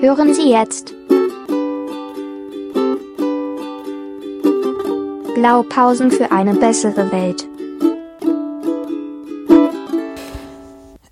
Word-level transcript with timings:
Hören 0.00 0.32
Sie 0.32 0.48
jetzt 0.48 0.94
Blaupausen 5.34 6.10
für 6.10 6.32
eine 6.32 6.54
bessere 6.54 7.12
Welt. 7.12 7.46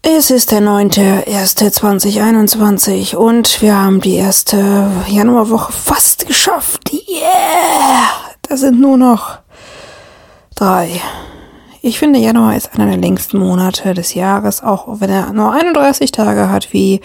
Es 0.00 0.30
ist 0.30 0.52
der 0.52 0.62
9.1.2021 0.62 3.14
und 3.14 3.60
wir 3.60 3.76
haben 3.76 4.00
die 4.00 4.14
erste 4.14 4.90
Januarwoche 5.06 5.70
fast 5.70 6.26
geschafft. 6.26 6.90
Yeah! 6.90 8.08
Da 8.48 8.56
sind 8.56 8.80
nur 8.80 8.96
noch 8.96 9.40
drei. 10.54 10.88
Ich 11.82 11.98
finde, 11.98 12.20
Januar 12.20 12.56
ist 12.56 12.72
einer 12.72 12.86
der 12.86 12.96
längsten 12.96 13.38
Monate 13.38 13.92
des 13.92 14.14
Jahres, 14.14 14.62
auch 14.62 14.98
wenn 15.00 15.10
er 15.10 15.34
nur 15.34 15.52
31 15.52 16.10
Tage 16.10 16.48
hat, 16.48 16.72
wie 16.72 17.02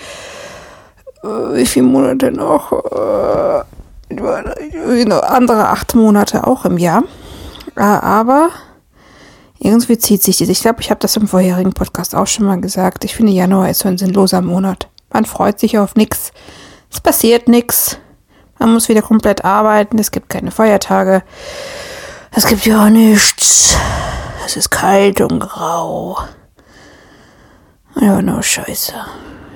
wie 1.24 1.66
viele 1.66 1.86
Monate 1.86 2.32
noch? 2.32 2.72
Äh, 2.72 3.63
andere 5.12 5.70
acht 5.70 5.96
Monate 5.96 6.46
auch 6.46 6.66
im 6.66 6.77
Jahr. 6.77 7.04
Äh, 7.76 7.82
aber 7.82 8.49
irgendwie 9.59 9.98
zieht 9.98 10.22
sich 10.22 10.38
das. 10.38 10.49
Ich 10.49 10.62
glaube, 10.62 10.82
ich 10.82 10.90
habe 10.90 10.99
das 10.99 11.16
im 11.16 11.27
vorherigen 11.27 11.73
Podcast 11.73 12.16
auch 12.16 12.27
schon 12.27 12.46
mal 12.46 12.59
gesagt. 12.59 13.05
Ich 13.05 13.16
finde, 13.16 13.32
Januar 13.32 13.70
ist 13.70 13.80
so 13.80 13.88
ein 13.88 13.98
sinnloser 13.98 14.41
Monat. 14.41 14.90
Man 15.12 15.26
freut 15.26 15.59
sich 15.59 15.77
auf 15.77 15.96
nichts. 15.96 16.32
Es 16.91 16.99
passiert 16.99 17.48
nichts. 17.48 17.98
Man 18.60 18.74
muss 18.74 18.90
wieder 18.90 19.02
komplett 19.02 19.46
arbeiten. 19.46 19.98
Es 19.99 20.12
gibt 20.12 20.30
keine 20.30 20.52
Feiertage. 20.52 21.24
Es 22.32 22.46
gibt 22.46 22.66
ja 22.66 22.90
nichts. 22.90 23.77
Es 24.46 24.58
ist 24.58 24.70
kalt 24.70 25.21
und 25.21 25.40
grau. 25.40 26.18
Ja, 27.99 28.21
nur 28.21 28.44
Scheiße. 28.44 28.94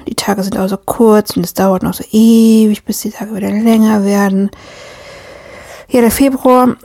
Die 0.07 0.16
Tage 0.16 0.41
sind 0.41 0.57
auch 0.57 0.70
so 0.70 0.77
kurz 0.77 1.35
und 1.35 1.43
es 1.43 1.53
dauert 1.53 1.84
noch 1.84 1.93
so 1.93 2.03
ewig, 2.11 2.85
bis 2.85 3.02
die 3.02 3.11
Tage 3.11 3.35
wieder 3.35 3.49
länger 3.49 4.05
werden. 4.05 4.49
Ja, 5.90 6.01
der 6.01 6.12
Februar 6.12 6.76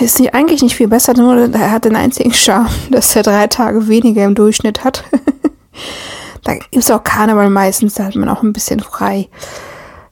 ist 0.00 0.18
nicht, 0.18 0.34
eigentlich 0.34 0.62
nicht 0.62 0.76
viel 0.76 0.88
besser, 0.88 1.14
nur 1.14 1.54
er 1.54 1.70
hat 1.70 1.84
den 1.84 1.96
einzigen 1.96 2.32
Charme, 2.32 2.68
dass 2.90 3.14
er 3.14 3.22
drei 3.22 3.46
Tage 3.46 3.86
weniger 3.86 4.24
im 4.24 4.34
Durchschnitt 4.34 4.84
hat. 4.84 5.04
da 6.44 6.54
gibt 6.54 6.76
es 6.76 6.90
auch 6.90 7.02
Karneval 7.04 7.50
meistens, 7.50 7.94
da 7.94 8.04
hat 8.04 8.16
man 8.16 8.28
auch 8.28 8.42
ein 8.42 8.52
bisschen 8.52 8.80
frei. 8.80 9.28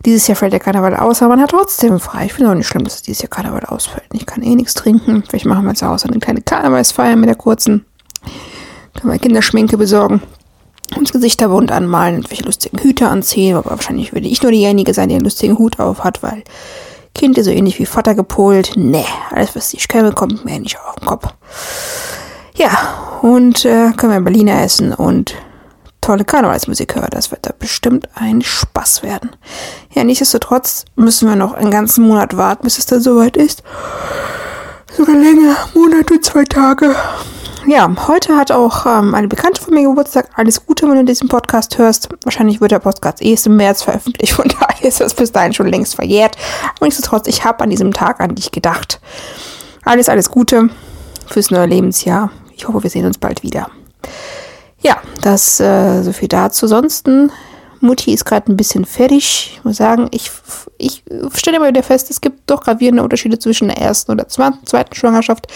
Dieses 0.05 0.27
Jahr 0.27 0.37
fällt 0.37 0.53
der 0.53 0.61
Karneval 0.61 0.97
aus, 0.97 1.23
aber 1.23 1.37
man 1.37 1.43
hat 1.43 1.51
trotzdem 1.51 2.01
frei. 2.01 2.27
Ich 2.27 2.33
finde 2.33 2.51
auch 2.51 2.55
nicht 2.57 2.67
schlimm, 2.67 2.85
dass 2.85 3.03
dieses 3.03 3.23
Jahr 3.23 3.31
Karneval 3.31 3.65
ausfällt. 3.67 4.07
Ich 4.13 4.27
kann 4.27 4.43
eh 4.43 4.55
nichts 4.57 4.75
trinken. 4.75 5.23
Vielleicht 5.29 5.47
machen 5.47 5.65
wir 5.65 5.75
zu 5.75 5.87
Hause 5.87 6.09
eine 6.09 6.19
kleine 6.19 6.43
Karnevalsfeier 6.43 7.15
mit 7.15 7.29
der 7.29 7.37
kurzen. 7.37 7.85
Können 8.95 9.13
wir 9.13 9.19
Kinderschminke 9.21 9.77
besorgen 9.77 10.23
uns 10.97 11.13
Gesichter 11.13 11.49
bunt 11.49 11.73
anmalen, 11.73 12.17
irgendwelche 12.17 12.45
lustigen 12.45 12.79
Hüte 12.79 13.09
anziehen, 13.09 13.57
aber 13.57 13.71
wahrscheinlich 13.71 14.13
würde 14.13 14.29
ich 14.29 14.43
nur 14.43 14.53
diejenige 14.53 14.95
sein, 14.95 15.09
die 15.09 15.15
einen 15.15 15.25
lustigen 15.25 15.59
Hut 15.59 15.79
auf 15.81 16.05
hat, 16.05 16.23
weil 16.23 16.43
Kind 17.15 17.37
ist 17.39 17.45
so 17.45 17.51
ähnlich 17.51 17.79
wie 17.79 17.87
Vater 17.87 18.15
gepolt. 18.15 18.73
Nee, 18.77 19.05
alles, 19.31 19.55
was 19.55 19.75
ich 19.75 19.89
kenne, 19.89 20.13
kommt 20.13 20.45
mir 20.45 20.59
nicht 20.59 20.79
auf 20.79 20.97
den 20.97 21.07
Kopf. 21.07 21.29
Ja, 22.55 23.19
und 23.23 23.65
äh, 23.65 23.93
können 23.93 24.13
wir 24.13 24.17
in 24.17 24.25
Berliner 24.25 24.63
essen 24.63 24.93
und 24.93 25.35
tolle 26.01 26.25
Karnevalsmusik 26.25 26.97
hören. 26.97 27.09
Das 27.11 27.31
wird 27.31 27.47
da 27.47 27.53
bestimmt 27.59 28.09
ein 28.15 28.43
Spaß 28.43 29.03
werden. 29.03 29.31
Ja, 29.95 30.05
nichtsdestotrotz 30.05 30.85
müssen 30.97 31.29
wir 31.29 31.37
noch 31.37 31.53
einen 31.55 31.71
ganzen 31.71 32.07
Monat 32.07 32.37
warten, 32.37 32.65
bis 32.65 32.79
es 32.79 32.87
dann 32.87 33.01
soweit 33.01 33.37
ist. 33.37 33.63
Sogar 34.97 35.17
länger, 35.17 35.57
Monat 35.75 36.11
und 36.11 36.25
zwei 36.25 36.45
Tage. 36.45 36.95
Ja, 37.67 37.89
heute 38.09 38.37
hat 38.37 38.51
auch 38.51 38.87
ähm, 38.87 39.15
eine 39.15 39.29
Bekannte 39.29 39.63
von 39.63 39.73
mir 39.73 39.89
Geburtstag. 39.89 40.31
Alles 40.35 40.67
Gute, 40.67 40.89
wenn 40.89 40.97
du 40.97 41.05
diesen 41.05 41.29
Podcast 41.29 41.79
hörst. 41.79 42.09
Wahrscheinlich 42.25 42.61
wird 42.61 42.73
der 42.73 42.81
Podcast 42.81 43.23
erst 43.23 43.47
im 43.47 43.57
März 43.57 43.85
veröffentlicht, 43.85 44.33
von 44.33 44.49
daher 44.49 44.85
ist 44.85 45.01
das 45.01 45.15
bis 45.15 45.31
dahin 45.31 45.53
schon 45.53 45.69
längst 45.69 45.95
verjährt. 45.95 46.37
Aber 46.75 46.87
nichtsdestotrotz, 46.87 47.29
ich 47.29 47.45
habe 47.45 47.63
an 47.63 47.71
diesem 47.71 47.93
Tag 47.93 48.21
an 48.21 48.35
dich 48.35 48.51
gedacht. 48.51 49.01
Alles, 49.85 50.09
alles 50.09 50.29
Gute 50.29 50.71
fürs 51.29 51.53
neue 51.53 51.67
Lebensjahr. 51.67 52.33
Ich 52.57 52.67
hoffe, 52.67 52.83
wir 52.83 52.91
sehen 52.91 53.07
uns 53.07 53.19
bald 53.19 53.45
wieder. 53.45 53.69
Ja, 54.81 54.97
das 55.21 55.61
äh, 55.61 56.03
so 56.03 56.13
viel 56.13 56.29
dazu. 56.29 56.67
Ansonsten, 56.67 57.31
Mutti 57.79 58.13
ist 58.13 58.25
gerade 58.25 58.51
ein 58.51 58.57
bisschen 58.57 58.85
fertig. 58.85 59.53
Ich 59.55 59.65
muss 59.65 59.77
sagen, 59.77 60.09
ich, 60.11 60.33
ich 60.79 61.05
stelle 61.35 61.59
immer 61.59 61.69
wieder 61.69 61.85
fest, 61.85 62.11
es 62.11 62.21
gibt 62.21 62.51
doch 62.51 62.65
gravierende 62.65 63.05
Unterschiede 63.05 63.39
zwischen 63.39 63.69
der 63.69 63.79
ersten 63.79 64.11
oder 64.11 64.27
zweiten 64.27 64.95
Schwangerschaft 64.95 65.47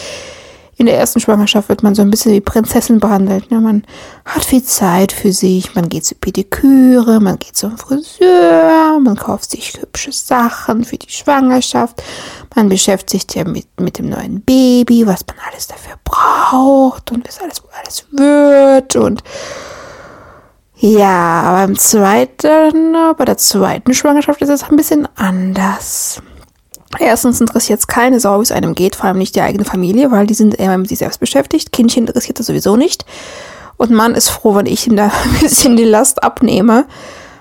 in 0.78 0.87
der 0.87 0.98
ersten 0.98 1.20
Schwangerschaft 1.20 1.70
wird 1.70 1.82
man 1.82 1.94
so 1.94 2.03
ein 2.03 2.10
bisschen 2.10 2.32
wie 2.32 2.41
Prinzessin 2.41 3.00
behandelt. 3.00 3.50
Ne? 3.50 3.60
Man 3.60 3.84
hat 4.26 4.44
viel 4.44 4.62
Zeit 4.62 5.10
für 5.10 5.32
sich, 5.32 5.75
man 5.75 5.88
geht 5.88 6.04
zur 6.04 6.19
Pediküre, 6.19 7.19
man 7.19 7.38
geht 7.38 7.56
zum 7.56 7.78
Friseur, 7.78 9.00
man 9.00 9.16
kauft 9.16 9.50
sich 9.50 9.72
hübsche 9.81 10.12
Sachen 10.12 10.84
für 10.84 10.98
die 10.98 11.09
Schwangerschaft, 11.09 12.03
man 12.54 12.69
beschäftigt 12.69 13.31
sich 13.31 13.36
ja 13.36 13.48
mit, 13.48 13.66
mit 13.81 13.98
dem 13.98 14.10
neuen 14.10 14.42
Baby, 14.42 15.06
was 15.06 15.25
man 15.26 15.36
alles 15.50 15.66
dafür 15.66 15.94
braucht 16.04 17.10
und 17.10 17.26
was 17.26 17.41
alles, 17.41 17.62
alles 17.81 18.06
wird 18.12 18.97
und 18.97 19.22
ja, 20.78 21.53
beim 21.53 21.78
zweiten, 21.78 22.94
bei 23.16 23.25
der 23.25 23.38
zweiten 23.38 23.94
Schwangerschaft 23.94 24.42
ist 24.42 24.50
es 24.50 24.65
ein 24.65 24.76
bisschen 24.76 25.09
anders. 25.16 26.20
Erstens 26.99 27.41
interessiert 27.41 27.81
es 27.81 27.87
keine 27.87 28.21
Sau, 28.21 28.39
wie 28.39 28.43
es 28.45 28.53
einem 28.53 28.75
geht, 28.75 28.97
vor 28.97 29.07
allem 29.07 29.19
nicht 29.19 29.34
die 29.37 29.41
eigene 29.41 29.65
Familie, 29.65 30.11
weil 30.11 30.27
die 30.27 30.34
sind 30.34 30.59
eher 30.59 30.77
mit 30.79 30.89
sich 30.89 30.99
selbst 30.99 31.21
beschäftigt. 31.21 31.73
Kindchen 31.73 32.07
interessiert 32.07 32.39
das 32.39 32.47
sowieso 32.47 32.77
nicht. 32.77 33.05
Und 33.77 33.91
Mann 33.91 34.15
ist 34.15 34.31
froh, 34.31 34.55
wenn 34.55 34.67
ich 34.67 34.87
ihm 34.87 34.97
da 34.97 35.07
ein 35.25 35.41
bisschen 35.41 35.77
die 35.77 35.84
Last 35.84 36.23
abnehme. 36.23 36.87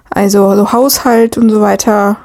Also 0.09 0.55
so 0.55 0.71
Haushalt 0.71 1.37
und 1.37 1.49
so 1.49 1.61
weiter 1.61 2.17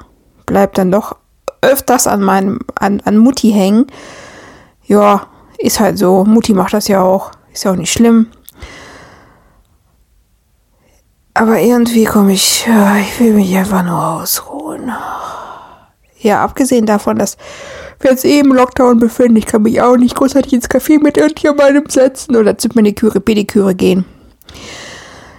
bleibt 0.46 0.78
dann 0.78 0.90
doch 0.90 1.16
öfters 1.62 2.06
an 2.06 2.22
meinem, 2.22 2.60
an, 2.74 3.00
an 3.04 3.16
Mutti 3.16 3.50
hängen. 3.52 3.86
Ja, 4.86 5.26
ist 5.58 5.80
halt 5.80 5.98
so. 5.98 6.24
Mutti 6.24 6.54
macht 6.54 6.72
das 6.72 6.88
ja 6.88 7.02
auch. 7.02 7.32
Ist 7.52 7.64
ja 7.64 7.72
auch 7.72 7.76
nicht 7.76 7.92
schlimm. 7.92 8.28
Aber 11.34 11.58
irgendwie 11.58 12.04
komme 12.04 12.32
ich, 12.32 12.66
ich 12.66 13.20
will 13.20 13.34
mich 13.34 13.56
einfach 13.56 13.84
nur 13.84 14.04
ausruhen. 14.04 14.92
Ja, 16.20 16.44
abgesehen 16.44 16.84
davon, 16.84 17.18
dass 17.18 17.38
wir 17.98 18.10
uns 18.10 18.24
eben 18.24 18.50
im 18.50 18.56
Lockdown 18.56 18.98
befinden, 18.98 19.36
ich 19.36 19.46
kann 19.46 19.62
mich 19.62 19.80
auch 19.80 19.96
nicht 19.96 20.14
großartig 20.14 20.52
ins 20.52 20.68
Café 20.68 21.02
mit 21.02 21.16
irgendjemandem 21.16 21.84
setzen 21.88 22.36
oder 22.36 22.58
zu 22.58 22.68
Maniküre, 22.74 23.20
Pediküre 23.20 23.74
gehen. 23.74 24.04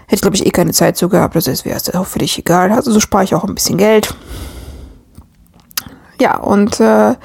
Hätte, 0.08 0.22
glaube 0.22 0.36
ich, 0.36 0.46
eh 0.46 0.50
keine 0.50 0.74
Zeit 0.74 0.98
so 0.98 1.08
gehabt, 1.08 1.36
also 1.36 1.52
wäre 1.66 1.78
es 1.78 1.94
auch 1.94 2.08
völlig 2.08 2.38
egal. 2.38 2.72
Also 2.72 2.92
so 2.92 3.00
spare 3.00 3.24
ich 3.24 3.36
auch 3.36 3.44
ein 3.44 3.56
bisschen 3.56 3.78
Geld. 3.78 4.14
Ja, 6.20 6.38
und 6.38 6.80
äh, 6.80 7.16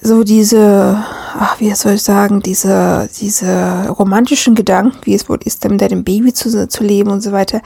so 0.00 0.24
diese, 0.24 1.02
ach, 1.38 1.60
wie 1.60 1.72
soll 1.74 1.94
ich 1.94 2.02
sagen, 2.02 2.40
diese, 2.40 3.08
diese 3.20 3.88
romantischen 3.88 4.54
Gedanken, 4.54 4.98
wie 5.04 5.14
es 5.14 5.28
wohl 5.28 5.38
ist, 5.44 5.68
mit 5.68 5.80
dem 5.80 6.04
Baby 6.04 6.32
zu, 6.32 6.68
zu 6.68 6.84
leben 6.84 7.10
und 7.10 7.20
so 7.20 7.32
weiter, 7.32 7.60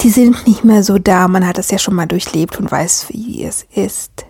die 0.00 0.10
sind 0.10 0.46
nicht 0.46 0.64
mehr 0.64 0.82
so 0.82 0.98
da. 0.98 1.28
Man 1.28 1.46
hat 1.46 1.58
das 1.58 1.70
ja 1.70 1.78
schon 1.78 1.94
mal 1.94 2.06
durchlebt 2.06 2.58
und 2.58 2.70
weiß, 2.70 3.06
wie 3.08 3.44
es 3.44 3.66
ist. 3.74 4.26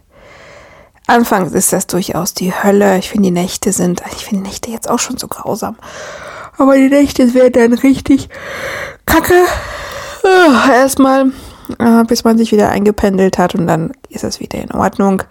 Anfangs 1.07 1.53
ist 1.53 1.73
das 1.73 1.87
durchaus 1.87 2.35
die 2.35 2.53
Hölle. 2.53 2.99
Ich 2.99 3.11
finde, 3.11 3.29
die 3.29 3.33
Nächte 3.33 3.73
sind, 3.73 4.03
ich 4.17 4.25
finde 4.25 4.45
die 4.45 4.51
Nächte 4.51 4.71
jetzt 4.71 4.89
auch 4.89 4.99
schon 4.99 5.17
so 5.17 5.29
grausam. 5.29 5.77
Aber 6.59 6.77
die 6.77 6.89
Nächte 6.89 7.35
werden 7.35 7.71
dann 7.71 7.73
richtig 7.79 8.29
kacke. 9.07 9.35
Erstmal, 10.71 11.33
uh, 11.81 12.05
bis 12.05 12.25
man 12.25 12.39
sich 12.39 12.53
wieder 12.53 12.69
eingependelt 12.69 13.39
hat 13.39 13.55
und 13.55 13.67
dann 13.67 13.93
ist 14.09 14.25
das 14.25 14.41
wieder 14.41 14.61
in 14.61 14.71
Ordnung 14.73 15.23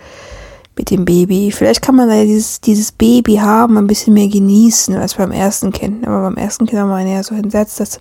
mit 0.78 0.90
dem 0.90 1.06
Baby. 1.06 1.52
Vielleicht 1.52 1.82
kann 1.82 1.96
man 1.96 2.10
da 2.10 2.24
dieses, 2.24 2.60
dieses 2.60 2.92
Baby 2.92 3.36
haben, 3.36 3.78
ein 3.78 3.88
bisschen 3.88 4.14
mehr 4.14 4.28
genießen 4.28 4.96
als 4.96 5.16
beim 5.16 5.32
ersten 5.32 5.72
Kind. 5.72 6.06
Aber 6.08 6.22
beim 6.22 6.38
ersten 6.38 6.66
Kind 6.66 6.82
war 6.82 6.88
man 6.88 7.08
ja 7.08 7.24
so 7.24 7.36
entsetzt, 7.36 7.80
dass 7.80 8.00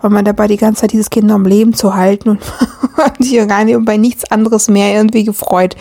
war 0.00 0.10
man 0.10 0.24
dabei 0.24 0.46
die 0.46 0.56
ganze 0.56 0.82
Zeit 0.82 0.92
dieses 0.92 1.10
Kind 1.10 1.30
am 1.30 1.44
Leben 1.44 1.74
zu 1.74 1.94
halten 1.94 2.30
und 2.30 2.40
hat 2.96 3.22
sich 3.22 3.46
gar 3.46 3.64
nicht 3.64 3.78
bei 3.84 3.96
nichts 3.96 4.30
anderes 4.30 4.68
mehr 4.68 4.94
irgendwie 4.94 5.24
gefreut, 5.24 5.76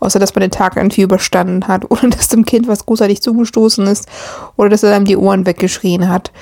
außer 0.00 0.18
dass 0.18 0.34
man 0.34 0.42
den 0.42 0.50
Tag 0.50 0.76
irgendwie 0.76 1.02
überstanden 1.02 1.68
hat, 1.68 1.90
ohne 1.90 2.10
dass 2.16 2.28
dem 2.28 2.44
Kind 2.44 2.68
was 2.68 2.86
großartig 2.86 3.22
zugestoßen 3.22 3.86
ist 3.86 4.08
oder 4.56 4.68
dass 4.68 4.82
er 4.82 4.94
einem 4.94 5.04
die 5.04 5.16
Ohren 5.16 5.46
weggeschrien 5.46 6.08
hat. 6.08 6.32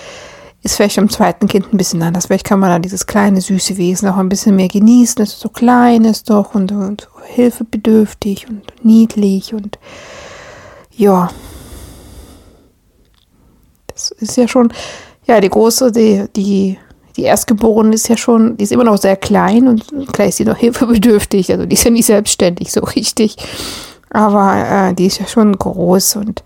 Ist 0.64 0.74
vielleicht 0.74 0.96
beim 0.96 1.08
zweiten 1.08 1.46
Kind 1.46 1.72
ein 1.72 1.76
bisschen 1.76 2.02
anders. 2.02 2.26
Vielleicht 2.26 2.44
kann 2.44 2.58
man 2.58 2.70
da 2.70 2.78
dieses 2.80 3.06
kleine, 3.06 3.40
süße 3.40 3.76
Wesen 3.76 4.08
auch 4.08 4.16
ein 4.16 4.28
bisschen 4.28 4.56
mehr 4.56 4.66
genießen, 4.66 5.22
es 5.22 5.38
so 5.38 5.48
klein 5.48 6.04
ist 6.04 6.30
doch 6.30 6.54
und, 6.54 6.72
und 6.72 7.02
so 7.02 7.24
hilfebedürftig 7.24 8.48
und 8.48 8.62
niedlich 8.82 9.54
und 9.54 9.78
ja. 10.96 11.30
Das 13.86 14.10
ist 14.10 14.36
ja 14.36 14.48
schon, 14.48 14.72
ja, 15.26 15.40
die 15.40 15.48
große, 15.48 15.92
die, 15.92 16.24
die 16.34 16.78
die 17.18 17.24
Erstgeborene 17.24 17.94
ist 17.94 18.08
ja 18.08 18.16
schon, 18.16 18.56
die 18.56 18.64
ist 18.64 18.70
immer 18.70 18.84
noch 18.84 18.96
sehr 18.96 19.16
klein 19.16 19.66
und 19.66 20.12
gleich 20.12 20.28
ist 20.30 20.36
sie 20.36 20.44
noch 20.44 20.56
hilfebedürftig. 20.58 21.52
Also 21.52 21.66
die 21.66 21.74
ist 21.74 21.84
ja 21.84 21.90
nicht 21.90 22.06
selbstständig 22.06 22.72
so 22.72 22.80
richtig. 22.80 23.36
Aber 24.10 24.54
äh, 24.54 24.94
die 24.94 25.06
ist 25.06 25.18
ja 25.18 25.26
schon 25.26 25.58
groß 25.58 26.16
und 26.16 26.44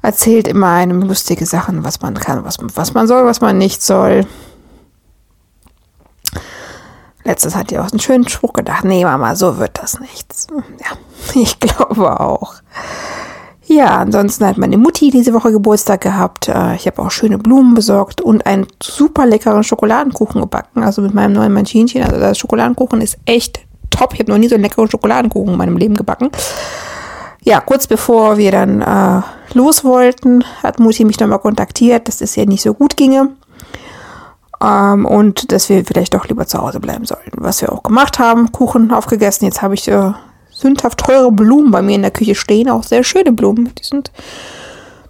erzählt 0.00 0.46
immer 0.46 0.68
einem 0.68 1.02
lustige 1.02 1.44
Sachen, 1.44 1.82
was 1.82 2.00
man 2.00 2.14
kann, 2.14 2.44
was, 2.44 2.58
was 2.60 2.94
man 2.94 3.08
soll, 3.08 3.26
was 3.26 3.40
man 3.40 3.58
nicht 3.58 3.82
soll. 3.82 4.26
letztens 7.24 7.56
hat 7.56 7.70
die 7.70 7.78
auch 7.78 7.90
einen 7.90 8.00
schönen 8.00 8.28
Spruch 8.28 8.52
gedacht, 8.52 8.84
nee 8.84 9.04
Mama, 9.04 9.34
so 9.34 9.58
wird 9.58 9.78
das 9.82 9.98
nichts. 9.98 10.46
Ja, 10.52 10.96
ich 11.40 11.58
glaube 11.58 12.20
auch. 12.20 12.54
Ja, 13.66 13.96
ansonsten 13.96 14.46
hat 14.46 14.58
meine 14.58 14.76
Mutti 14.76 15.10
diese 15.10 15.32
Woche 15.32 15.50
Geburtstag 15.50 16.02
gehabt. 16.02 16.48
Äh, 16.48 16.74
ich 16.76 16.86
habe 16.86 17.00
auch 17.00 17.10
schöne 17.10 17.38
Blumen 17.38 17.74
besorgt 17.74 18.20
und 18.20 18.46
einen 18.46 18.66
super 18.82 19.26
leckeren 19.26 19.64
Schokoladenkuchen 19.64 20.40
gebacken. 20.40 20.82
Also 20.82 21.00
mit 21.00 21.14
meinem 21.14 21.32
neuen 21.32 21.52
Manchinchen. 21.52 22.02
Also 22.02 22.18
der 22.18 22.34
Schokoladenkuchen 22.34 23.00
ist 23.00 23.16
echt 23.24 23.60
top. 23.90 24.12
Ich 24.12 24.20
habe 24.20 24.30
noch 24.30 24.38
nie 24.38 24.48
so 24.48 24.54
einen 24.54 24.64
leckeren 24.64 24.90
Schokoladenkuchen 24.90 25.52
in 25.52 25.58
meinem 25.58 25.76
Leben 25.78 25.94
gebacken. 25.94 26.30
Ja, 27.42 27.60
kurz 27.60 27.86
bevor 27.86 28.36
wir 28.36 28.52
dann 28.52 28.80
äh, 28.82 29.22
los 29.54 29.84
wollten, 29.84 30.44
hat 30.62 30.78
Mutti 30.78 31.04
mich 31.04 31.20
nochmal 31.20 31.38
kontaktiert, 31.38 32.08
dass 32.08 32.20
es 32.20 32.36
ihr 32.36 32.46
nicht 32.46 32.62
so 32.62 32.74
gut 32.74 32.96
ginge. 32.96 33.30
Ähm, 34.62 35.06
und 35.06 35.52
dass 35.52 35.68
wir 35.68 35.84
vielleicht 35.84 36.14
doch 36.14 36.26
lieber 36.28 36.46
zu 36.46 36.58
Hause 36.58 36.80
bleiben 36.80 37.04
sollten. 37.04 37.32
Was 37.36 37.62
wir 37.62 37.72
auch 37.72 37.82
gemacht 37.82 38.18
haben, 38.18 38.52
Kuchen 38.52 38.92
aufgegessen. 38.92 39.46
Jetzt 39.46 39.62
habe 39.62 39.74
ich 39.74 39.88
äh, 39.88 40.12
sündhaft 40.54 41.00
teure 41.00 41.32
Blumen 41.32 41.70
bei 41.70 41.82
mir 41.82 41.96
in 41.96 42.02
der 42.02 42.10
Küche 42.10 42.34
stehen, 42.34 42.70
auch 42.70 42.84
sehr 42.84 43.04
schöne 43.04 43.32
Blumen. 43.32 43.74
Die 43.74 43.84
sind 43.84 44.10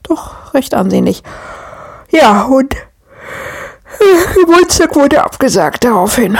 doch 0.02 0.54
recht 0.54 0.74
ansehnlich. 0.74 1.22
Ja, 2.10 2.42
und 2.42 2.74
äh, 2.74 4.34
Geburtstag 4.40 4.94
wurde 4.96 5.22
abgesagt 5.22 5.84
daraufhin. 5.84 6.36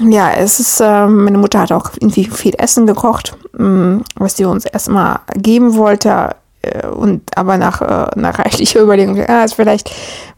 Ja, 0.00 0.32
es 0.32 0.58
ist, 0.58 0.80
äh, 0.80 1.06
meine 1.06 1.38
Mutter 1.38 1.60
hat 1.60 1.72
auch 1.72 1.90
irgendwie 2.00 2.24
viel 2.24 2.54
Essen 2.58 2.86
gekocht, 2.86 3.36
mh, 3.52 3.68
mm, 3.68 4.04
was 4.16 4.36
sie 4.36 4.44
uns 4.44 4.64
erstmal 4.64 5.20
geben 5.34 5.76
wollte. 5.76 6.34
Äh, 6.62 6.86
und 6.86 7.22
aber 7.36 7.58
nach, 7.58 7.82
äh, 7.82 8.18
nach 8.18 8.38
reichlicher 8.38 8.80
Überlegung, 8.80 9.20
ah, 9.28 9.44
ist 9.44 9.54
vielleicht, 9.54 9.90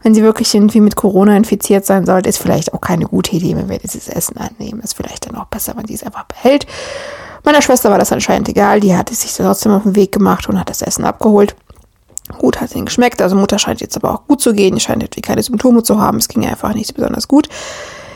wenn 0.03 0.13
sie 0.13 0.23
wirklich 0.23 0.53
irgendwie 0.53 0.81
mit 0.81 0.95
Corona 0.95 1.35
infiziert 1.35 1.85
sein 1.85 2.05
sollte, 2.05 2.29
ist 2.29 2.37
vielleicht 2.37 2.73
auch 2.73 2.81
keine 2.81 3.05
gute 3.05 3.35
Idee, 3.35 3.55
wenn 3.55 3.69
wir 3.69 3.79
dieses 3.79 4.07
Essen 4.07 4.37
annehmen. 4.37 4.81
Ist 4.81 4.95
vielleicht 4.95 5.27
dann 5.27 5.35
auch 5.35 5.45
besser, 5.45 5.73
wenn 5.77 5.87
sie 5.87 5.95
es 5.95 6.03
einfach 6.03 6.25
behält. 6.25 6.67
Meiner 7.45 7.61
Schwester 7.61 7.91
war 7.91 7.99
das 7.99 8.11
anscheinend 8.11 8.49
egal, 8.49 8.79
die 8.79 8.95
hat 8.95 9.11
es 9.11 9.21
sich 9.21 9.33
trotzdem 9.33 9.71
auf 9.71 9.83
den 9.83 9.95
Weg 9.95 10.11
gemacht 10.11 10.49
und 10.49 10.59
hat 10.59 10.69
das 10.69 10.81
Essen 10.81 11.05
abgeholt. 11.05 11.55
Gut, 12.39 12.59
hat 12.59 12.75
ihnen 12.75 12.85
geschmeckt. 12.85 13.21
Also 13.21 13.35
Mutter 13.35 13.59
scheint 13.59 13.81
jetzt 13.81 13.95
aber 13.95 14.11
auch 14.11 14.27
gut 14.27 14.41
zu 14.41 14.53
gehen. 14.53 14.73
Die 14.73 14.81
scheint 14.81 15.03
irgendwie 15.03 15.21
keine 15.21 15.43
Symptome 15.43 15.83
zu 15.83 15.99
haben. 15.99 16.17
Es 16.17 16.27
ging 16.27 16.45
einfach 16.45 16.73
nicht 16.73 16.93
besonders 16.95 17.27
gut. 17.27 17.47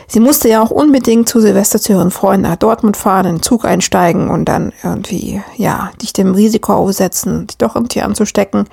Sie 0.08 0.18
musste 0.18 0.48
ja 0.48 0.60
auch 0.60 0.72
unbedingt 0.72 1.28
zu 1.28 1.38
Silvester 1.40 1.80
zu 1.80 1.92
ihren 1.92 2.10
Freunden 2.10 2.48
nach 2.48 2.56
Dortmund 2.56 2.96
fahren, 2.96 3.26
in 3.26 3.36
den 3.36 3.42
Zug 3.42 3.64
einsteigen 3.64 4.28
und 4.28 4.46
dann 4.46 4.72
irgendwie, 4.82 5.40
ja, 5.56 5.92
dich 6.02 6.12
dem 6.12 6.34
Risiko 6.34 6.74
aussetzen, 6.74 7.46
dich 7.46 7.58
doch 7.58 7.76
irgendwie 7.76 8.02
anzustecken. 8.02 8.66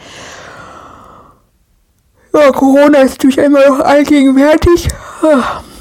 Ja, 2.34 2.52
Corona 2.52 3.02
ist 3.02 3.12
natürlich 3.12 3.38
immer 3.38 3.68
noch 3.68 3.80
allgegenwärtig. 3.82 4.88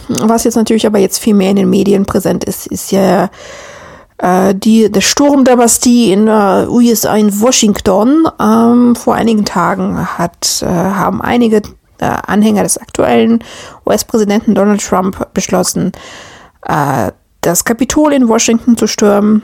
Was 0.09 0.45
jetzt 0.45 0.57
natürlich 0.57 0.87
aber 0.87 0.99
jetzt 0.99 1.19
viel 1.19 1.35
mehr 1.35 1.51
in 1.51 1.57
den 1.57 1.71
Medien 1.71 2.05
präsent 2.05 2.45
ist, 2.45 2.67
ist 2.67 2.93
ja 2.93 3.31
äh, 4.19 4.55
die, 4.55 4.91
der 4.91 5.01
Sturm 5.01 5.45
der 5.45 5.57
Bastille 5.57 6.13
in 6.13 6.29
äh, 6.29 6.67
USA 6.69 7.17
in 7.17 7.41
Washington. 7.41 8.27
Ähm, 8.41 8.97
vor 8.97 9.15
einigen 9.15 9.45
Tagen 9.45 10.19
hat, 10.19 10.63
äh, 10.63 10.67
haben 10.67 11.21
einige 11.21 11.63
äh, 11.99 12.05
Anhänger 12.27 12.63
des 12.63 12.79
aktuellen 12.79 13.43
US-Präsidenten 13.87 14.55
Donald 14.55 14.83
Trump 14.83 15.33
beschlossen, 15.35 15.93
äh, 16.67 17.13
das 17.41 17.65
Kapitol 17.65 18.13
in 18.13 18.29
Washington 18.29 18.77
zu 18.77 18.87
stürmen. 18.87 19.43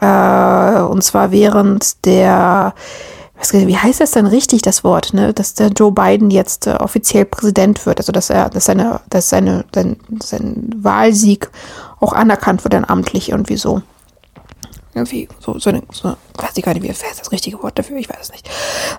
Äh, 0.00 0.80
und 0.82 1.02
zwar 1.02 1.30
während 1.30 2.04
der 2.04 2.74
wie 3.50 3.76
heißt 3.76 4.00
das 4.00 4.12
denn 4.12 4.26
richtig, 4.26 4.62
das 4.62 4.84
Wort, 4.84 5.14
ne? 5.14 5.34
dass 5.34 5.54
der 5.54 5.68
Joe 5.68 5.90
Biden 5.90 6.30
jetzt 6.30 6.68
äh, 6.68 6.74
offiziell 6.74 7.24
Präsident 7.24 7.84
wird, 7.86 7.98
also 7.98 8.12
dass 8.12 8.30
er, 8.30 8.50
dass 8.50 8.66
seine, 8.66 9.00
dass 9.10 9.30
seine, 9.30 9.64
sein, 9.74 9.96
sein 10.22 10.70
Wahlsieg 10.76 11.50
auch 11.98 12.12
anerkannt 12.12 12.62
wird, 12.62 12.74
dann 12.74 12.84
amtlich 12.84 13.30
irgendwie 13.30 13.56
so. 13.56 13.82
Irgendwie 14.94 15.26
so, 15.40 15.58
so, 15.58 15.70
eine, 15.70 15.82
so 15.90 16.16
weiß 16.36 16.50
ich 16.54 16.62
gar 16.62 16.74
nicht, 16.74 16.82
wie 16.82 16.88
ist 16.88 17.02
das 17.18 17.32
richtige 17.32 17.62
Wort 17.62 17.78
dafür, 17.78 17.96
ich 17.96 18.10
weiß 18.10 18.18
es 18.20 18.32
nicht. 18.32 18.48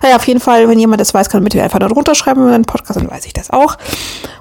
Naja, 0.02 0.16
auf 0.16 0.26
jeden 0.26 0.40
Fall, 0.40 0.68
wenn 0.68 0.78
jemand 0.78 1.00
das 1.00 1.14
weiß, 1.14 1.28
kann 1.28 1.44
bitte 1.44 1.62
einfach 1.62 1.78
da 1.78 1.88
drunter 1.88 2.14
schreiben 2.14 2.42
über 2.42 2.52
den 2.52 2.64
Podcast, 2.64 2.98
dann 2.98 3.10
weiß 3.10 3.26
ich 3.26 3.32
das 3.32 3.50
auch. 3.50 3.76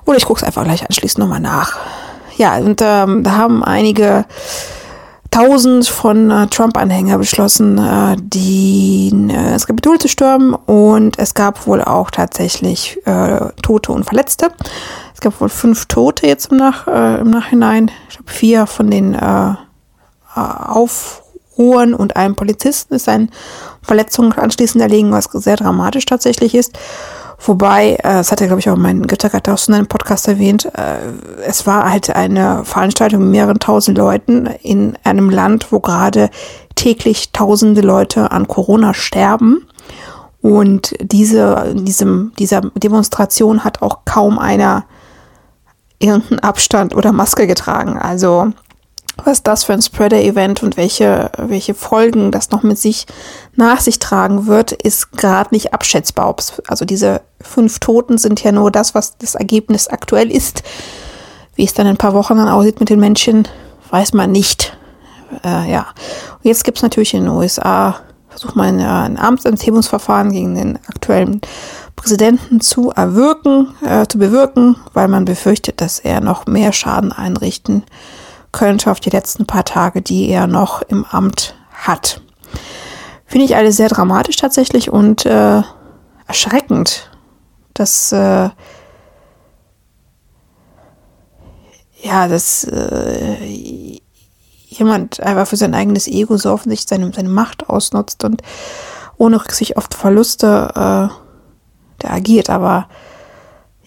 Oder 0.06 0.18
ich 0.18 0.26
gucke 0.26 0.40
es 0.40 0.44
einfach 0.44 0.64
gleich 0.64 0.84
anschließend 0.84 1.20
nochmal 1.20 1.40
nach. 1.40 1.78
Ja, 2.38 2.58
und 2.58 2.82
ähm, 2.84 3.24
da 3.24 3.38
haben 3.38 3.64
einige 3.64 4.26
tausend 5.34 5.88
von 5.88 6.30
äh, 6.30 6.48
Trump-Anhänger 6.48 7.18
beschlossen, 7.18 7.80
äh, 7.80 8.16
die, 8.20 9.12
äh, 9.30 9.52
das 9.52 9.66
Kapitol 9.66 9.98
zu 9.98 10.08
stürmen 10.08 10.54
und 10.54 11.18
es 11.18 11.34
gab 11.34 11.66
wohl 11.66 11.84
auch 11.84 12.12
tatsächlich 12.12 13.00
äh, 13.06 13.52
Tote 13.64 13.92
und 13.92 14.04
Verletzte. 14.04 14.52
Es 15.14 15.22
gab 15.22 15.40
wohl 15.42 15.50
fünf 15.50 15.86
Tote 15.86 16.28
jetzt 16.28 16.52
im, 16.52 16.58
Nach, 16.58 16.88
äh, 16.88 17.22
im 17.22 17.32
Nachhinein. 17.32 17.90
Ich 18.10 18.18
glaube, 18.18 18.32
vier 18.32 18.68
von 18.68 18.92
den 18.92 19.16
äh, 19.16 19.56
auf 20.36 21.23
Ruhen 21.58 21.94
und 21.94 22.16
einem 22.16 22.36
Polizisten 22.36 22.94
ist 22.96 23.10
ein 23.10 23.30
Verletzung 23.82 24.34
anschließend 24.34 24.82
erlegen, 24.82 25.12
was 25.12 25.26
sehr 25.26 25.56
dramatisch 25.56 26.06
tatsächlich 26.06 26.56
ist. 26.56 26.78
Wobei, 27.46 27.96
äh, 27.96 28.04
das 28.04 28.32
hat 28.32 28.42
er, 28.42 28.48
glaube 28.48 28.62
ich, 28.62 28.70
auch 28.70 28.78
mein 28.78 29.06
Göttergatter 29.06 29.54
aus 29.54 29.68
in 29.68 29.74
einem 29.74 29.88
Podcast 29.88 30.28
erwähnt, 30.28 30.66
äh, 30.78 30.98
es 31.46 31.68
war 31.68 31.92
halt 31.92 32.16
eine 32.16 32.64
Veranstaltung 32.64 33.24
mit 33.24 33.32
mehreren 33.32 33.60
tausend 33.60 33.98
Leuten 33.98 34.48
in 34.62 34.98
einem 35.04 35.30
Land, 35.30 35.72
wo 35.72 35.80
gerade 35.80 36.30
täglich 36.76 37.32
tausende 37.34 37.82
Leute 37.82 38.32
an 38.32 38.48
Corona 38.48 38.94
sterben. 38.94 39.68
Und 40.42 40.94
diese, 41.02 41.74
diesem, 41.76 42.34
dieser 42.38 42.62
Demonstration 42.76 43.64
hat 43.64 43.82
auch 43.82 44.00
kaum 44.06 44.40
einer 44.40 44.86
irgendeinen 46.00 46.40
Abstand 46.40 46.96
oder 46.96 47.12
Maske 47.12 47.48
getragen. 47.48 47.98
Also 47.98 48.52
was 49.18 49.44
das 49.44 49.64
für 49.64 49.74
ein 49.74 49.82
Spreader-Event 49.82 50.64
und 50.64 50.76
welche, 50.76 51.30
welche 51.38 51.74
Folgen 51.74 52.32
das 52.32 52.50
noch 52.50 52.64
mit 52.64 52.80
sich 52.80 53.06
nach 53.56 53.80
sich 53.80 54.00
tragen 54.00 54.48
wird, 54.48 54.72
ist 54.72 55.12
gerade 55.12 55.54
nicht 55.54 55.74
abschätzbar. 55.74 56.36
Also 56.68 56.86
diese 56.86 57.22
fünf 57.40 57.80
Toten 57.80 58.18
sind 58.18 58.44
ja 58.44 58.52
nur 58.52 58.72
das, 58.72 58.96
was 58.96 59.18
das 59.18 59.36
Ergebnis 59.36 59.88
aktuell 59.88 60.32
ist. 60.32 60.64
Wie 61.56 61.64
es 61.64 61.74
dann 61.74 61.86
in 61.86 61.94
ein 61.94 61.98
paar 61.98 62.16
Wochen 62.16 62.38
dann 62.38 62.48
aussieht 62.48 62.80
mit 62.80 62.90
den 62.90 63.00
Menschen, 63.00 63.48
weiß 63.92 64.14
man 64.14 64.32
nicht. 64.32 64.76
Äh, 65.44 65.72
ja. 65.72 65.88
Und 66.32 66.46
jetzt 66.46 66.64
gibt 66.64 66.80
es 66.80 66.84
natürlich 66.84 67.14
in 67.14 67.26
den 67.26 67.34
USA, 67.34 67.98
versucht 68.30 68.56
man 68.56 68.80
ja, 68.80 69.04
ein 69.04 69.20
Amtsenthebungsverfahren 69.20 70.32
gegen 70.32 70.56
den 70.56 70.80
aktuellen 70.88 71.42
Präsidenten 71.96 72.62
zu 72.62 72.90
erwirken, 72.90 73.76
äh, 73.86 74.08
zu 74.08 74.18
bewirken, 74.18 74.78
weil 74.94 75.08
man 75.08 75.26
befürchtet, 75.26 75.80
dass 75.80 76.00
er 76.00 76.22
noch 76.22 76.48
mehr 76.48 76.74
Schaden 76.74 77.12
einrichten 77.12 77.84
wird 77.84 78.23
könnte 78.54 78.90
auf 78.90 79.02
die 79.02 79.10
letzten 79.10 79.46
paar 79.46 79.66
Tage, 79.66 80.02
die 80.02 80.30
er 80.30 80.48
noch 80.48 80.82
im 80.84 81.04
Amt 81.04 81.56
hat. 81.74 82.22
Finde 83.26 83.46
ich 83.46 83.58
alles 83.58 83.76
sehr 83.76 83.90
dramatisch 83.90 84.38
tatsächlich 84.38 84.90
und 84.90 85.26
äh, 85.26 85.62
erschreckend, 86.28 87.12
dass 87.74 88.14
äh, 88.14 88.50
ja, 92.04 92.28
dass 92.28 92.66
äh, 92.66 94.00
jemand 94.68 95.20
einfach 95.22 95.48
für 95.48 95.56
sein 95.56 95.74
eigenes 95.74 96.08
Ego 96.08 96.38
so 96.38 96.52
offensichtlich 96.52 96.90
seine, 96.90 97.12
seine 97.14 97.30
Macht 97.30 97.70
ausnutzt 97.70 98.24
und 98.24 98.42
ohne 99.18 99.40
Rücksicht 99.40 99.78
auf 99.78 99.88
Verluste 99.92 100.70
äh, 100.76 102.02
der 102.02 102.12
agiert. 102.12 102.50
Aber 102.50 102.88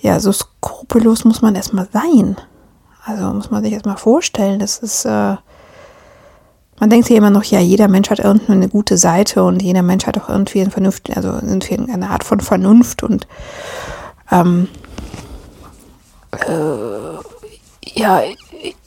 ja, 0.00 0.18
so 0.18 0.32
skrupellos 0.32 1.24
muss 1.24 1.42
man 1.42 1.54
erstmal 1.54 1.88
sein. 1.92 2.36
Also 3.06 3.32
muss 3.32 3.52
man 3.52 3.62
sich 3.62 3.72
jetzt 3.72 3.86
mal 3.86 3.96
vorstellen, 3.96 4.58
das 4.58 4.78
ist, 4.78 5.04
äh, 5.04 5.36
man 6.80 6.90
denkt 6.90 7.06
sich 7.06 7.16
immer 7.16 7.30
noch, 7.30 7.44
ja, 7.44 7.60
jeder 7.60 7.86
Mensch 7.86 8.10
hat 8.10 8.18
irgendwie 8.18 8.50
eine 8.52 8.68
gute 8.68 8.98
Seite 8.98 9.44
und 9.44 9.62
jeder 9.62 9.82
Mensch 9.82 10.06
hat 10.06 10.18
auch 10.18 10.28
irgendwie 10.28 10.60
eine 10.60 10.72
Vernunft, 10.72 11.16
also 11.16 11.28
irgendwie 11.28 11.78
eine 11.92 12.10
Art 12.10 12.24
von 12.24 12.40
Vernunft 12.40 13.04
und 13.04 13.28
ähm, 14.32 14.66
äh, 16.32 17.98
ja, 17.98 18.22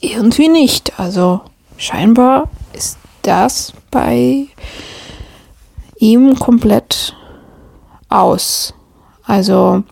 irgendwie 0.00 0.50
nicht. 0.50 1.00
Also 1.00 1.40
scheinbar 1.78 2.50
ist 2.74 2.98
das 3.22 3.72
bei 3.90 4.48
ihm 5.98 6.38
komplett 6.38 7.16
aus. 8.10 8.74
Also 9.24 9.82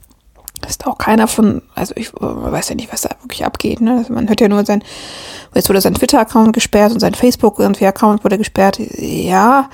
ist 0.67 0.87
auch 0.87 0.99
keiner 0.99 1.29
von, 1.29 1.63
also 1.75 1.95
ich 1.97 2.13
weiß 2.15 2.71
ja 2.71 2.75
nicht, 2.75 2.93
was 2.93 3.03
da 3.03 3.11
wirklich 3.23 3.45
abgeht. 3.45 3.81
Ne? 3.81 3.99
Also 3.99 4.13
man 4.13 4.29
hört 4.29 4.41
ja 4.41 4.49
nur 4.49 4.65
sein, 4.65 4.83
jetzt 5.55 5.69
wurde 5.69 5.81
sein 5.81 5.95
Twitter-Account 5.95 6.53
gesperrt 6.53 6.93
und 6.93 7.01
sein 7.01 7.15
Facebook-Account 7.15 8.25
wurde 8.25 8.39
gesperrt. 8.39 8.79
Ja, 8.99 9.71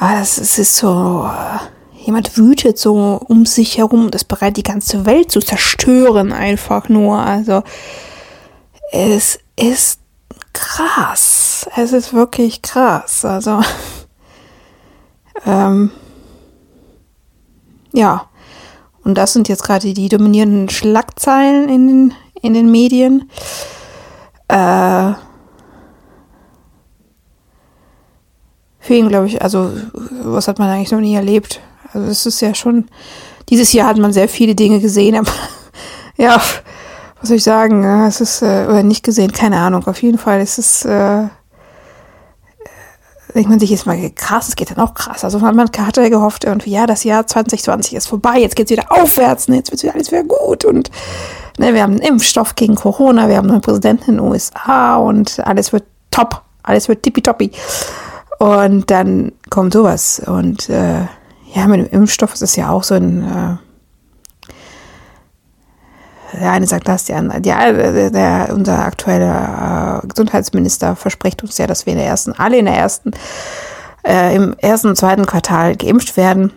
es 0.00 0.38
ist 0.38 0.76
so, 0.76 1.28
jemand 1.94 2.36
wütet 2.36 2.78
so 2.78 3.20
um 3.26 3.46
sich 3.46 3.78
herum, 3.78 4.10
das 4.10 4.24
bereit, 4.24 4.56
die 4.56 4.62
ganze 4.62 5.06
Welt 5.06 5.30
zu 5.30 5.40
zerstören, 5.40 6.32
einfach 6.32 6.88
nur. 6.88 7.18
Also 7.18 7.62
es 8.92 9.38
ist 9.56 10.00
krass. 10.52 11.68
Es 11.76 11.92
ist 11.92 12.12
wirklich 12.12 12.62
krass. 12.62 13.24
Also 13.24 13.60
ähm, 15.46 15.90
ja. 17.92 18.28
Und 19.08 19.14
das 19.14 19.32
sind 19.32 19.48
jetzt 19.48 19.64
gerade 19.64 19.94
die 19.94 20.10
dominierenden 20.10 20.68
Schlagzeilen 20.68 21.70
in 21.70 21.88
den, 21.88 22.14
in 22.42 22.52
den 22.52 22.70
Medien. 22.70 23.30
Äh, 24.48 25.12
für 28.78 28.94
ihn, 28.94 29.08
glaube 29.08 29.28
ich, 29.28 29.40
also 29.40 29.72
was 29.94 30.46
hat 30.46 30.58
man 30.58 30.68
eigentlich 30.68 30.92
noch 30.92 31.00
nie 31.00 31.14
erlebt? 31.14 31.62
Also 31.94 32.06
es 32.06 32.26
ist 32.26 32.42
ja 32.42 32.54
schon, 32.54 32.90
dieses 33.48 33.72
Jahr 33.72 33.88
hat 33.88 33.96
man 33.96 34.12
sehr 34.12 34.28
viele 34.28 34.54
Dinge 34.54 34.78
gesehen, 34.78 35.16
aber 35.16 35.32
ja, 36.18 36.38
was 37.18 37.28
soll 37.28 37.38
ich 37.38 37.44
sagen, 37.44 37.80
ne? 37.80 38.08
es 38.08 38.20
ist, 38.20 38.42
äh, 38.42 38.66
oder 38.68 38.82
nicht 38.82 39.06
gesehen, 39.06 39.32
keine 39.32 39.56
Ahnung, 39.56 39.86
auf 39.86 40.02
jeden 40.02 40.18
Fall 40.18 40.42
ist 40.42 40.58
es, 40.58 40.84
äh, 40.84 41.28
denkt 43.38 43.50
man 43.50 43.60
sich 43.60 43.70
jetzt 43.70 43.86
mal 43.86 43.96
krass, 44.16 44.48
es 44.48 44.56
geht 44.56 44.72
dann 44.72 44.84
auch 44.84 44.94
krass. 44.94 45.22
Also 45.22 45.38
man, 45.38 45.56
hatte 45.60 46.02
ja 46.02 46.08
gehofft 46.08 46.44
irgendwie, 46.44 46.72
ja, 46.72 46.86
das 46.86 47.04
Jahr 47.04 47.24
2020 47.24 47.94
ist 47.94 48.08
vorbei, 48.08 48.40
jetzt 48.40 48.56
geht's 48.56 48.72
wieder 48.72 48.90
aufwärts, 48.90 49.46
ne, 49.46 49.56
jetzt 49.56 49.70
wird 49.70 49.80
wieder 49.84 49.94
alles 49.94 50.10
wieder 50.10 50.24
gut 50.24 50.64
und 50.64 50.90
ne, 51.56 51.72
wir 51.72 51.82
haben 51.82 51.92
einen 51.92 52.00
Impfstoff 52.00 52.56
gegen 52.56 52.74
Corona, 52.74 53.28
wir 53.28 53.36
haben 53.36 53.48
einen 53.48 53.60
Präsidenten 53.60 54.10
in 54.10 54.16
den 54.16 54.26
USA 54.26 54.96
und 54.96 55.38
alles 55.46 55.72
wird 55.72 55.84
top, 56.10 56.42
alles 56.64 56.88
wird 56.88 57.04
tippitoppi. 57.04 57.52
Und 58.40 58.90
dann 58.90 59.30
kommt 59.50 59.72
sowas 59.72 60.20
und 60.26 60.68
äh, 60.68 61.02
ja, 61.54 61.66
mit 61.68 61.80
dem 61.80 62.00
Impfstoff 62.00 62.34
ist 62.34 62.42
es 62.42 62.56
ja 62.56 62.70
auch 62.70 62.82
so 62.82 62.96
ein 62.96 63.22
äh, 63.22 63.67
der 66.38 66.52
eine 66.52 66.66
sagt 66.66 66.88
das, 66.88 67.04
der 67.04 67.16
andere, 67.16 67.40
der, 67.40 68.10
der, 68.10 68.48
unser 68.52 68.84
aktueller 68.84 70.02
äh, 70.02 70.06
Gesundheitsminister 70.06 70.96
verspricht 70.96 71.42
uns 71.42 71.58
ja, 71.58 71.66
dass 71.66 71.86
wir 71.86 71.92
in 71.92 71.98
der 71.98 72.08
ersten, 72.08 72.32
alle 72.32 72.58
in 72.58 72.66
der 72.66 72.76
ersten, 72.76 73.12
äh, 74.06 74.34
im 74.34 74.54
ersten 74.58 74.88
und 74.88 74.96
zweiten 74.96 75.26
Quartal 75.26 75.76
geimpft 75.76 76.16
werden 76.16 76.52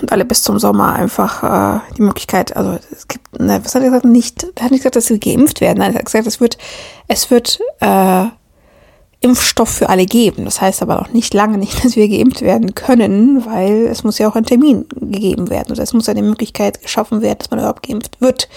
und 0.00 0.12
alle 0.12 0.24
bis 0.24 0.42
zum 0.42 0.58
Sommer 0.58 0.94
einfach 0.94 1.42
äh, 1.42 1.80
die 1.96 2.02
Möglichkeit, 2.02 2.56
also 2.56 2.78
es 2.90 3.08
gibt, 3.08 3.38
ne, 3.38 3.60
was 3.62 3.74
hat 3.74 3.82
er 3.82 3.88
gesagt, 3.88 4.04
nicht, 4.04 4.46
er 4.56 4.64
hat 4.64 4.70
nicht 4.70 4.80
gesagt, 4.80 4.96
dass 4.96 5.06
sie 5.06 5.20
geimpft 5.20 5.60
werden, 5.60 5.78
nein, 5.78 5.92
er 5.92 5.98
hat 5.98 6.06
gesagt, 6.06 6.26
es 6.26 6.40
wird, 6.40 6.58
es 7.08 7.30
wird 7.30 7.60
äh, 7.80 8.26
Impfstoff 9.22 9.68
für 9.68 9.88
alle 9.88 10.04
geben. 10.04 10.44
Das 10.44 10.60
heißt 10.60 10.82
aber 10.82 10.96
noch 10.96 11.10
nicht 11.10 11.32
lange 11.32 11.58
nicht, 11.58 11.84
dass 11.84 11.96
wir 11.96 12.08
geimpft 12.08 12.42
werden 12.42 12.74
können, 12.74 13.46
weil 13.46 13.86
es 13.86 14.04
muss 14.04 14.18
ja 14.18 14.28
auch 14.28 14.36
ein 14.36 14.44
Termin 14.44 14.86
gegeben 14.94 15.50
werden 15.50 15.72
oder 15.72 15.82
es 15.82 15.92
muss 15.92 16.08
eine 16.08 16.22
Möglichkeit 16.22 16.82
geschaffen 16.82 17.22
werden, 17.22 17.38
dass 17.38 17.50
man 17.50 17.60
überhaupt 17.60 17.86
geimpft 17.86 18.20
wird. 18.20 18.48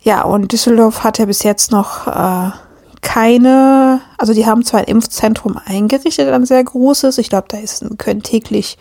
Ja, 0.00 0.22
und 0.22 0.52
Düsseldorf 0.52 1.02
hat 1.02 1.18
ja 1.18 1.24
bis 1.24 1.42
jetzt 1.42 1.72
noch 1.72 2.06
äh, 2.06 2.50
keine, 3.00 4.00
also 4.18 4.34
die 4.34 4.46
haben 4.46 4.64
zwar 4.64 4.80
ein 4.80 4.86
Impfzentrum 4.86 5.58
eingerichtet, 5.64 6.28
ein 6.28 6.46
sehr 6.46 6.62
großes. 6.62 7.18
Ich 7.18 7.28
glaube, 7.28 7.46
da 7.48 7.58
ist, 7.58 7.84
können 7.98 8.22
täglich 8.22 8.78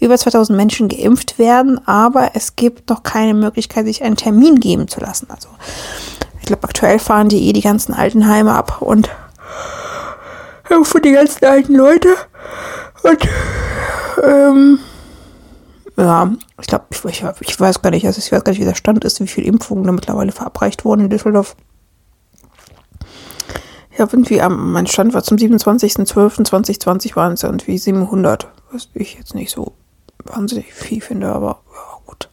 über 0.00 0.16
2000 0.16 0.56
Menschen 0.56 0.88
geimpft 0.88 1.38
werden, 1.38 1.80
aber 1.86 2.30
es 2.34 2.56
gibt 2.56 2.90
noch 2.90 3.02
keine 3.02 3.34
Möglichkeit, 3.34 3.86
sich 3.86 4.02
einen 4.02 4.16
Termin 4.16 4.56
geben 4.60 4.88
zu 4.88 5.00
lassen. 5.00 5.28
Also 5.30 5.48
ich 6.40 6.46
glaube, 6.46 6.64
aktuell 6.64 6.98
fahren 6.98 7.28
die 7.28 7.48
eh 7.48 7.52
die 7.52 7.60
ganzen 7.60 7.94
Altenheime 7.94 8.52
ab 8.52 8.82
und 8.82 9.08
für 10.82 11.00
die 11.00 11.12
ganzen 11.12 11.44
alten 11.44 11.74
Leute. 11.74 12.08
Und 13.02 13.28
ähm, 14.22 14.78
ja, 15.96 16.32
ich 16.60 16.66
glaube, 16.66 16.86
ich, 16.90 17.04
ich, 17.04 17.24
ich, 17.40 17.60
weiß 17.60 17.82
gar 17.82 17.90
nicht, 17.90 18.06
also 18.06 18.18
ich 18.18 18.32
weiß 18.32 18.44
gar 18.44 18.52
nicht, 18.52 18.60
wie 18.60 18.66
der 18.66 18.74
Stand 18.74 19.04
ist, 19.04 19.20
wie 19.20 19.26
viele 19.26 19.46
Impfungen 19.46 19.84
da 19.84 19.92
mittlerweile 19.92 20.32
verabreicht 20.32 20.84
wurden 20.84 21.02
in 21.02 21.10
Düsseldorf. 21.10 21.56
Ich 23.90 24.00
habe 24.00 24.10
irgendwie, 24.12 24.40
am, 24.40 24.72
mein 24.72 24.86
Stand 24.86 25.12
war 25.12 25.22
zum 25.22 25.36
27.12.2020 25.36 27.14
waren 27.14 27.34
es 27.34 27.42
irgendwie 27.42 27.76
700, 27.76 28.48
was 28.72 28.88
ich 28.94 29.14
jetzt 29.14 29.34
nicht 29.34 29.50
so 29.50 29.74
wahnsinnig 30.24 30.72
viel 30.72 31.02
finde, 31.02 31.28
aber 31.28 31.60
ja, 31.74 32.00
gut. 32.06 32.30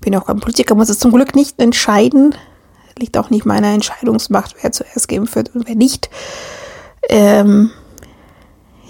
Bin 0.00 0.16
auch 0.16 0.26
kein 0.26 0.40
Politiker, 0.40 0.74
muss 0.74 0.88
es 0.88 0.98
zum 0.98 1.12
Glück 1.12 1.34
nicht 1.34 1.60
entscheiden. 1.60 2.34
Liegt 2.98 3.16
auch 3.16 3.30
nicht 3.30 3.46
meiner 3.46 3.68
Entscheidungsmacht, 3.68 4.56
wer 4.60 4.72
zuerst 4.72 5.06
geimpft 5.06 5.36
wird 5.36 5.54
und 5.54 5.68
wer 5.68 5.76
nicht. 5.76 6.10
Ähm, 7.08 7.70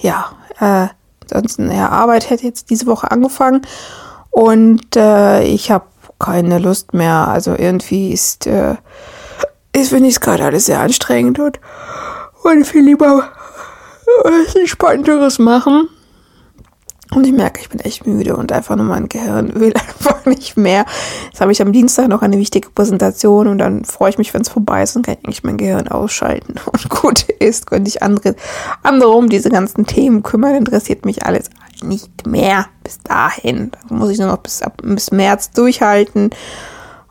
ja, 0.01 0.33
äh, 0.61 0.89
ansonsten, 1.23 1.71
ja, 1.71 1.89
Arbeit 1.89 2.31
hätte 2.31 2.45
jetzt 2.45 2.71
diese 2.71 2.87
Woche 2.87 3.11
angefangen 3.11 3.63
und 4.31 4.97
äh, 4.97 5.43
ich 5.43 5.71
habe 5.71 5.87
keine 6.19 6.59
Lust 6.59 6.95
mehr. 6.95 7.29
Also 7.29 7.55
irgendwie 7.57 8.13
ist, 8.13 8.47
äh, 8.47 8.77
ist 9.73 9.91
finde 9.91 10.09
ich 10.09 10.17
es 10.17 10.21
gerade 10.21 10.45
alles 10.45 10.67
sehr 10.67 10.81
anstrengend 10.81 11.39
und 11.39 11.61
wollte 12.43 12.65
viel 12.65 12.85
lieber 12.85 13.31
was 14.25 14.55
Entspannteres 14.55 15.39
machen. 15.39 15.89
Und 17.15 17.27
ich 17.27 17.33
merke, 17.33 17.61
ich 17.61 17.71
bin 17.71 17.81
echt 17.81 18.07
müde 18.07 18.37
und 18.37 18.53
einfach 18.53 18.77
nur 18.77 18.85
mein 18.85 19.09
Gehirn 19.09 19.55
will 19.61 19.73
einfach 19.75 20.27
nicht 20.27 20.57
mehr. 20.57 20.85
Jetzt 21.27 21.41
habe 21.41 21.53
ich 21.53 21.63
am 21.63 21.73
Dienstag 21.73 22.09
noch 22.09 22.23
eine 22.23 22.39
wichtige 22.39 22.69
Präsentation 22.71 23.49
und 23.49 23.59
dann 23.59 23.85
freue 23.85 24.11
ich 24.11 24.19
mich, 24.19 24.35
wenn 24.35 24.43
es 24.43 24.51
vorbei 24.51 24.83
ist 24.83 24.95
und 24.97 25.07
kann 25.07 25.15
ich 25.15 25.25
eigentlich 25.25 25.45
mein 25.45 25.57
Gehirn 25.57 25.89
ausschalten. 25.89 26.55
Und 26.73 26.91
gut 26.91 27.23
ist, 27.23 27.67
könnte 27.67 27.89
ich 27.89 28.03
andere, 28.03 28.37
andere 28.83 29.11
um 29.11 29.29
diese 29.29 29.49
ganzen 29.49 29.87
Themen 29.87 30.23
kümmern. 30.23 30.55
Interessiert 30.55 31.07
mich 31.07 31.25
alles 31.25 31.51
nicht 31.83 32.27
mehr 32.27 32.67
bis 32.85 32.99
dahin. 33.01 33.71
Dann 33.89 33.99
muss 33.99 34.11
ich 34.11 34.19
nur 34.19 34.29
noch 34.29 34.39
bis, 34.39 34.63
ab, 34.63 34.83
bis 34.83 35.11
März 35.11 35.51
durchhalten 35.53 36.31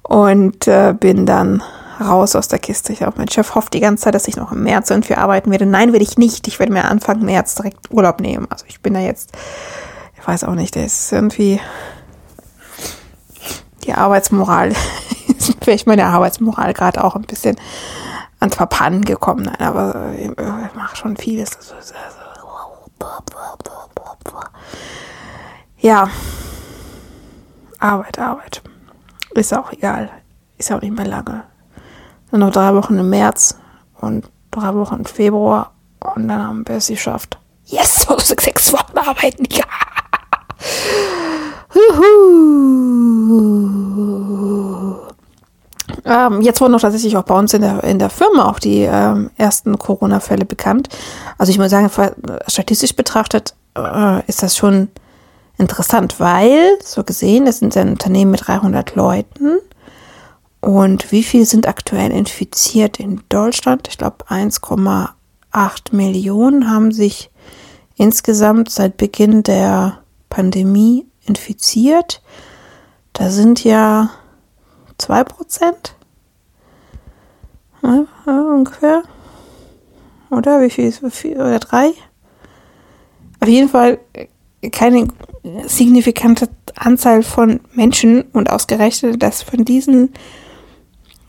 und 0.03 0.67
äh, 0.67 0.93
bin 0.97 1.25
dann 1.25 1.63
raus 1.99 2.35
aus 2.35 2.47
der 2.47 2.59
Kiste. 2.59 2.93
Ich 2.93 2.99
glaube, 2.99 3.17
mein 3.17 3.29
Chef 3.29 3.55
hofft 3.55 3.73
die 3.73 3.79
ganze 3.79 4.05
Zeit, 4.05 4.15
dass 4.15 4.27
ich 4.27 4.35
noch 4.35 4.51
im 4.51 4.63
März 4.63 4.89
irgendwie 4.89 5.15
arbeiten 5.15 5.51
werde. 5.51 5.65
Nein, 5.65 5.93
werde 5.93 6.03
ich 6.03 6.17
nicht. 6.17 6.47
Ich 6.47 6.59
werde 6.59 6.73
mir 6.73 6.85
Anfang 6.85 7.23
März 7.23 7.55
direkt 7.55 7.91
Urlaub 7.91 8.21
nehmen. 8.21 8.47
Also 8.49 8.65
ich 8.67 8.81
bin 8.81 8.93
da 8.93 8.99
jetzt 8.99 9.31
weiß 10.27 10.43
auch 10.43 10.55
nicht, 10.55 10.75
der 10.75 10.85
ist 10.85 11.11
irgendwie 11.11 11.61
die 13.85 13.93
Arbeitsmoral, 13.93 14.73
vielleicht 15.61 15.87
meine 15.87 16.05
Arbeitsmoral 16.05 16.73
gerade 16.73 17.03
auch 17.03 17.15
ein 17.15 17.21
bisschen 17.21 17.55
ans 18.39 18.55
Verpannen 18.55 19.05
gekommen. 19.05 19.45
Nein, 19.45 19.61
aber 19.61 20.11
ich 20.17 20.75
mache 20.75 20.95
schon 20.97 21.15
vieles. 21.15 21.51
Ja. 25.79 26.09
Arbeit, 27.79 28.19
Arbeit. 28.19 28.61
Ist 29.33 29.53
auch 29.53 29.71
egal. 29.71 30.09
Ist 30.57 30.71
auch 30.71 30.81
nicht 30.81 30.95
mehr 30.95 31.07
lange. 31.07 31.43
Nur 32.31 32.39
noch 32.39 32.51
drei 32.51 32.73
Wochen 32.73 32.97
im 32.97 33.09
März 33.09 33.57
und 34.01 34.29
drei 34.51 34.73
Wochen 34.73 34.95
im 34.95 35.05
Februar 35.05 35.71
und 35.99 36.27
dann 36.27 36.43
haben 36.43 36.67
wir 36.67 36.77
es 36.77 36.87
geschafft. 36.87 37.39
Yes, 37.65 38.07
sechs 38.17 38.73
Wochen 38.73 38.97
arbeiten. 38.97 39.45
Ja. 39.51 39.63
Ähm, 46.05 46.41
jetzt 46.41 46.61
wurden 46.61 46.71
noch 46.71 46.81
tatsächlich 46.81 47.17
auch 47.17 47.23
bei 47.23 47.37
uns 47.37 47.53
in 47.53 47.61
der, 47.61 47.83
in 47.83 47.99
der 47.99 48.09
Firma 48.09 48.49
auch 48.49 48.59
die 48.59 48.81
ähm, 48.81 49.29
ersten 49.35 49.77
Corona-Fälle 49.77 50.45
bekannt. 50.45 50.87
Also 51.37 51.51
ich 51.51 51.57
muss 51.57 51.69
sagen, 51.69 51.89
statistisch 52.47 52.95
betrachtet 52.95 53.55
äh, 53.75 54.25
ist 54.27 54.41
das 54.41 54.55
schon 54.55 54.87
interessant, 55.57 56.19
weil, 56.19 56.77
so 56.83 57.03
gesehen, 57.03 57.45
das 57.45 57.59
sind 57.59 57.75
ein 57.75 57.89
Unternehmen 57.89 58.31
mit 58.31 58.47
300 58.47 58.95
Leuten. 58.95 59.57
Und 60.61 61.11
wie 61.11 61.23
viele 61.23 61.45
sind 61.45 61.67
aktuell 61.67 62.11
infiziert 62.11 62.99
in 62.99 63.21
Deutschland? 63.29 63.87
Ich 63.89 63.97
glaube, 63.97 64.25
1,8 64.29 65.95
Millionen 65.95 66.69
haben 66.69 66.91
sich 66.91 67.31
insgesamt 67.95 68.69
seit 68.69 68.97
Beginn 68.97 69.43
der 69.43 69.99
Pandemie 70.29 71.07
infiziert. 71.25 72.21
Da 73.13 73.29
sind 73.29 73.63
ja 73.63 74.09
zwei 74.97 75.23
Prozent 75.23 75.95
ja, 77.83 78.05
ungefähr. 78.25 79.03
Oder 80.29 80.61
wie 80.61 80.69
viel 80.69 80.85
ist 80.85 81.01
viel, 81.11 81.35
oder 81.35 81.59
drei? 81.59 81.91
Auf 83.39 83.47
jeden 83.47 83.69
Fall 83.69 83.99
keine 84.71 85.07
signifikante 85.65 86.49
Anzahl 86.75 87.23
von 87.23 87.59
Menschen 87.73 88.23
und 88.33 88.49
ausgerechnet, 88.49 89.21
dass 89.21 89.43
von 89.43 89.63
diesen 89.63 90.13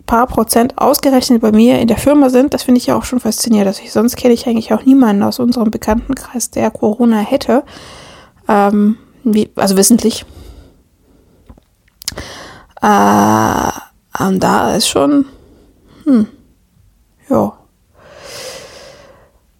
paar 0.06 0.26
Prozent 0.26 0.78
ausgerechnet 0.78 1.42
bei 1.42 1.52
mir 1.52 1.78
in 1.78 1.86
der 1.86 1.98
Firma 1.98 2.30
sind, 2.30 2.54
das 2.54 2.62
finde 2.62 2.78
ich 2.78 2.86
ja 2.86 2.96
auch 2.96 3.04
schon 3.04 3.20
faszinierend. 3.20 3.78
Ich, 3.82 3.92
sonst 3.92 4.16
kenne 4.16 4.34
ich 4.34 4.46
eigentlich 4.46 4.72
auch 4.72 4.84
niemanden 4.84 5.22
aus 5.22 5.38
unserem 5.38 5.70
Bekanntenkreis, 5.70 6.50
der 6.50 6.70
Corona 6.70 7.18
hätte. 7.18 7.62
Ähm, 8.48 8.96
wie, 9.24 9.50
also 9.56 9.76
wissentlich. 9.76 10.24
Äh, 12.80 13.70
und 14.20 14.40
da 14.40 14.74
ist 14.74 14.88
schon, 14.88 15.26
hm, 16.04 16.26
ja. 17.28 17.52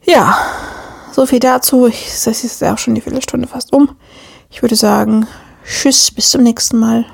Ja, 0.04 0.38
so 1.12 1.26
viel 1.26 1.38
dazu. 1.40 1.86
Ich, 1.86 2.06
das 2.24 2.44
ist 2.44 2.60
ja 2.60 2.72
auch 2.72 2.78
schon 2.78 2.94
die 2.94 3.00
Viertelstunde 3.02 3.46
fast 3.46 3.72
um. 3.72 3.96
Ich 4.50 4.62
würde 4.62 4.76
sagen, 4.76 5.26
tschüss, 5.64 6.10
bis 6.10 6.30
zum 6.30 6.42
nächsten 6.42 6.78
Mal. 6.78 7.04